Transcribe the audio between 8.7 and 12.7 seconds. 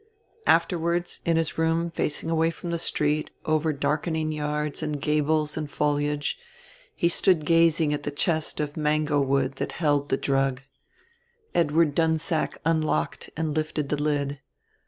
mango wood that held the drug. Edward Dunsack